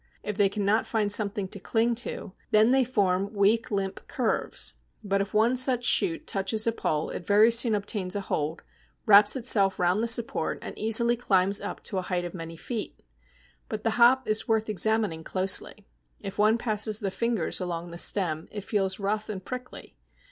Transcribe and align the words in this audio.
If 0.23 0.35
they 0.35 0.49
cannot 0.49 0.87
find 0.87 1.11
something 1.11 1.47
to 1.49 1.59
cling 1.59 1.93
to, 2.09 2.33
then 2.49 2.71
they 2.71 2.83
form 2.83 3.33
weak 3.35 3.69
limp 3.69 4.07
curves, 4.07 4.73
but 5.03 5.21
if 5.21 5.31
one 5.31 5.55
such 5.55 5.85
shoot 5.85 6.25
touches 6.25 6.65
a 6.65 6.71
pole 6.71 7.11
it 7.11 7.23
very 7.23 7.51
soon 7.51 7.75
obtains 7.75 8.15
a 8.15 8.21
hold, 8.21 8.63
wraps 9.05 9.35
itself 9.35 9.77
round 9.77 10.01
the 10.01 10.07
support, 10.07 10.57
and 10.63 10.75
easily 10.75 11.15
climbs 11.15 11.61
up 11.61 11.83
to 11.83 11.99
a 11.99 12.01
height 12.01 12.25
of 12.25 12.33
many 12.33 12.57
feet. 12.57 12.99
But 13.69 13.83
the 13.83 13.91
Hop 13.91 14.27
is 14.27 14.47
worth 14.47 14.69
examining 14.69 15.23
closely. 15.23 15.85
If 16.19 16.39
one 16.39 16.57
passes 16.57 16.99
the 16.99 17.11
fingers 17.11 17.59
along 17.61 17.91
the 17.91 17.99
stem, 17.99 18.47
it 18.51 18.61
feels 18.61 18.99
rough 18.99 19.29
and 19.29 19.45
prickly. 19.45 19.97